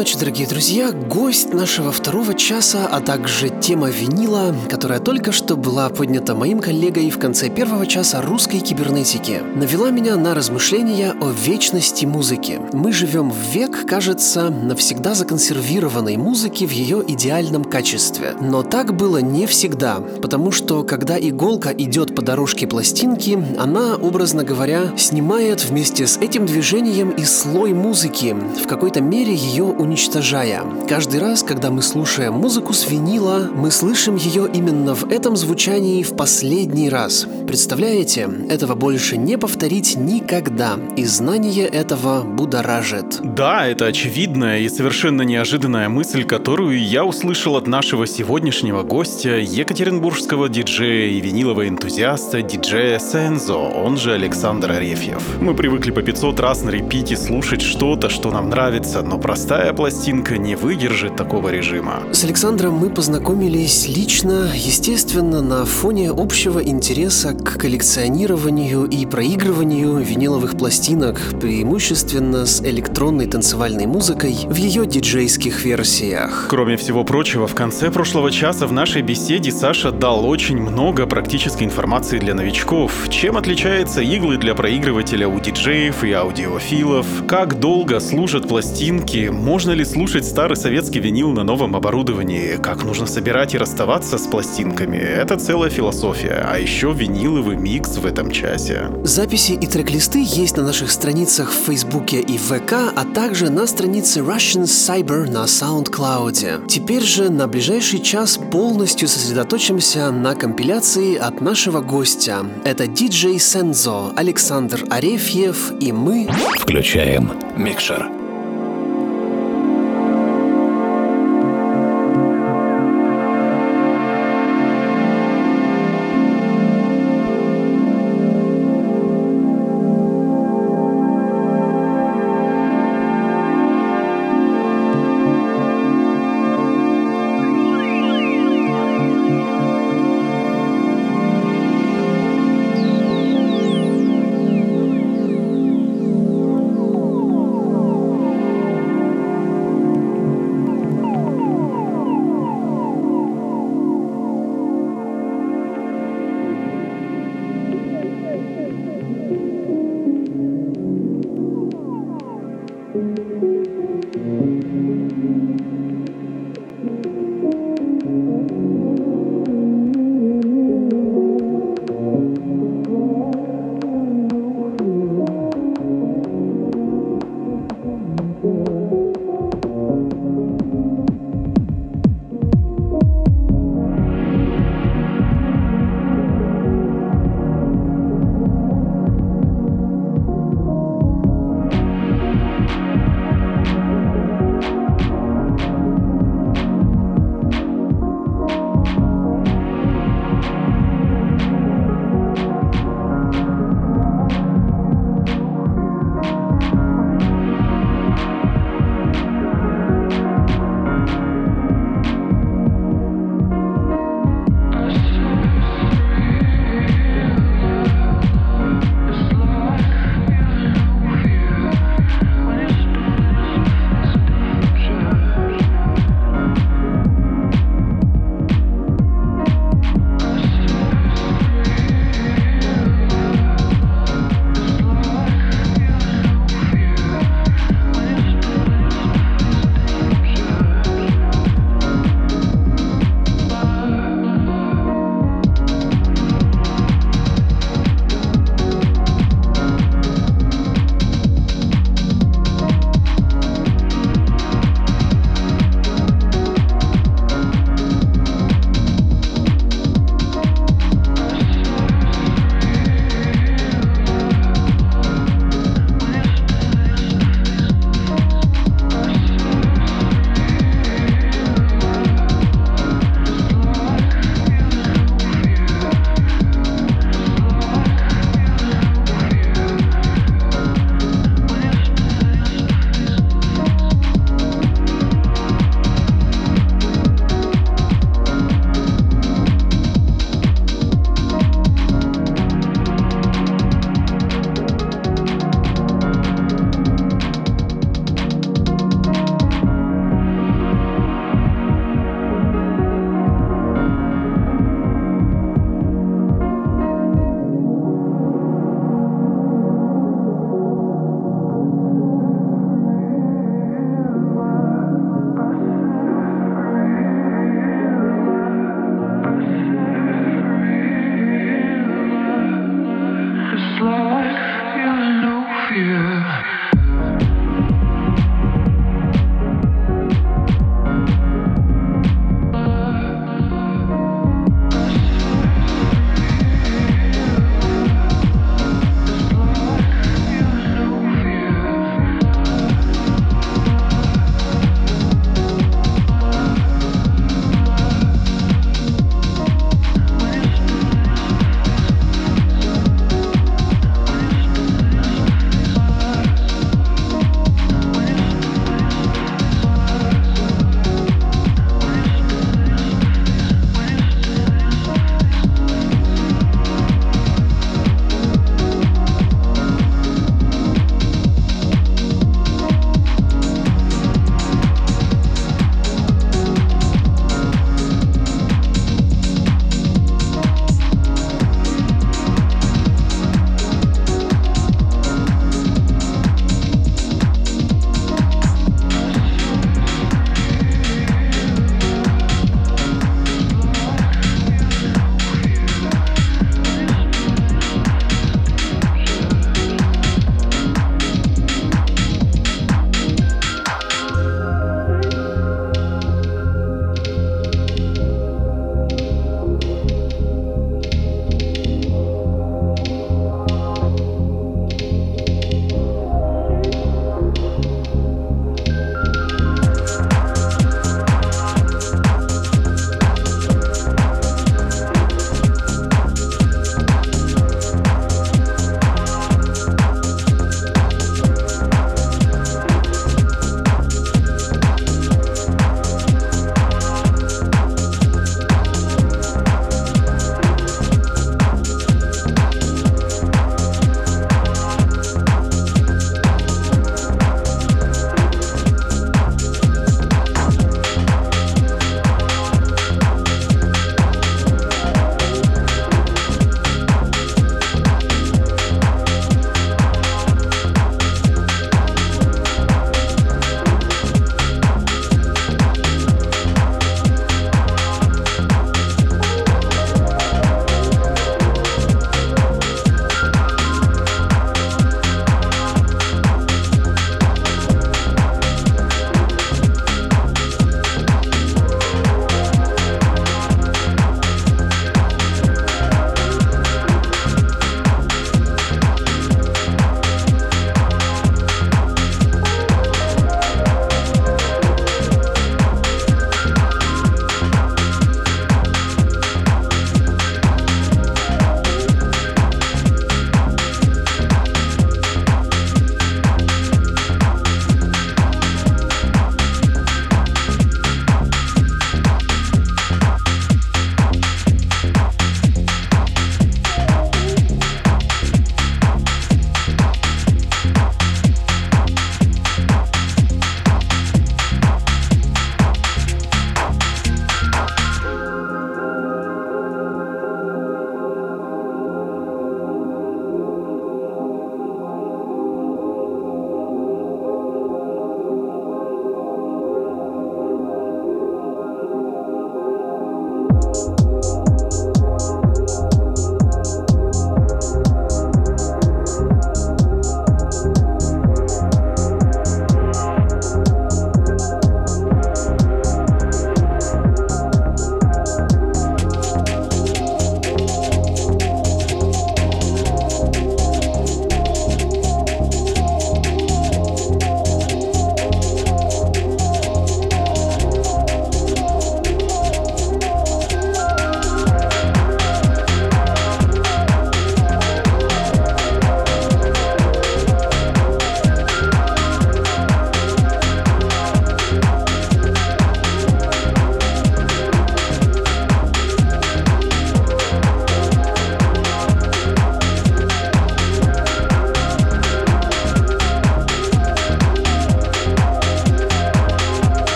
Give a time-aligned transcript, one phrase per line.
[0.00, 0.92] Ночи, дорогие друзья.
[0.92, 7.10] Гость нашего второго часа, а также тема винила, которая только что была поднята моим коллегой
[7.10, 12.58] в конце первого часа русской кибернетики, навела меня на размышления о вечности музыки.
[12.72, 18.32] Мы живем в век, кажется, навсегда законсервированной музыки в ее идеальном качестве.
[18.40, 24.44] Но так было не всегда, потому что когда иголка идет по дорожке пластинки, она, образно
[24.44, 30.62] говоря, снимает вместе с этим движением и слой музыки, в какой-то мере ее уничтожая.
[30.88, 36.04] Каждый раз, когда мы слушаем музыку с винила, мы слышим ее именно в этом звучании
[36.04, 37.26] в последний раз.
[37.48, 43.18] Представляете, этого больше не повторить никогда, и знание этого будоражит.
[43.24, 50.48] Да, это очевидная и совершенно неожиданная мысль, которую я услышал от нашего сегодняшнего гостя, екатеринбургского
[50.48, 55.40] диджея и винилового энтузиаста, диджея Сензо, он же Александр Арефьев.
[55.40, 60.36] Мы привыкли по 500 раз на репите слушать что-то, что нам нравится, но простая пластинка
[60.36, 62.02] не выдержит такого режима.
[62.12, 70.58] С Александром мы познакомились лично, естественно, на фоне общего интереса к коллекционированию и проигрыванию виниловых
[70.58, 76.48] пластинок, преимущественно с электронной танцевальной музыкой в ее диджейских версиях.
[76.50, 81.64] Кроме всего прочего, в конце прошлого часа в нашей беседе Саша дал очень много практической
[81.64, 82.92] информации для новичков.
[83.08, 89.84] Чем отличаются иглы для проигрывателя у диджеев и аудиофилов, как долго служат пластинки, можно ли
[89.84, 92.56] слушать старый советский винил на новом оборудовании?
[92.62, 94.96] Как нужно собирать и расставаться с пластинками?
[94.96, 96.46] Это целая философия.
[96.48, 98.90] А еще виниловый микс в этом часе.
[99.02, 104.20] Записи и трек-листы есть на наших страницах в Фейсбуке и ВК, а также на странице
[104.20, 106.66] Russian Cyber на SoundCloud.
[106.66, 112.46] Теперь же на ближайший час полностью сосредоточимся на компиляции от нашего гостя.
[112.64, 116.28] Это диджей Сензо, Александр Арефьев и мы...
[116.58, 118.19] Включаем микшер.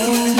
[0.00, 0.37] Oh.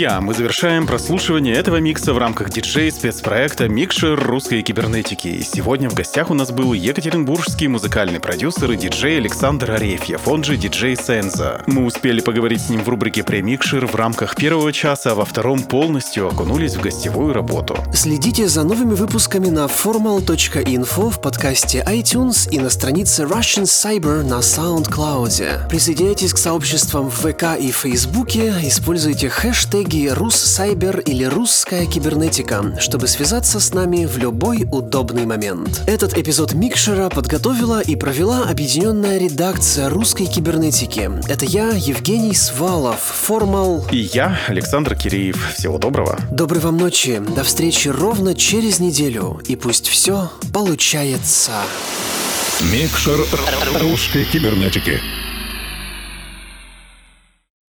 [0.00, 5.28] Друзья, мы завершаем прослушивание этого микса в рамках диджей-спецпроекта «Микшер русской кибернетики».
[5.28, 10.42] И сегодня в гостях у нас был екатеринбургский музыкальный продюсер и диджей Александр Арефьев, он
[10.42, 11.62] же диджей Сенза.
[11.66, 15.62] Мы успели поговорить с ним в рубрике «Премикшер» в рамках первого часа, а во втором
[15.62, 17.76] полностью окунулись в гостевую работу.
[17.92, 24.38] Следите за новыми выпусками на formal.info в подкасте iTunes и на странице Russian Cyber на
[24.38, 25.68] SoundCloud.
[25.68, 33.60] Присоединяйтесь к сообществам в ВК и Фейсбуке, используйте хэштеги «Руссайбер» или «Русская кибернетика», чтобы связаться
[33.60, 35.82] с нами в любой удобный момент.
[35.86, 41.10] Этот эпизод Микшера подготовила и провела объединенная редакция русской кибернетики.
[41.28, 43.84] Это я, Евгений Свалов, Формал.
[43.90, 45.54] И я, Александр Киреев.
[45.54, 46.18] Всего доброго.
[46.30, 47.20] Доброй вам ночи.
[47.34, 49.40] До встречи ровно через неделю.
[49.46, 51.52] И пусть все получается.
[52.72, 53.18] Микшер
[53.80, 55.00] русской кибернетики.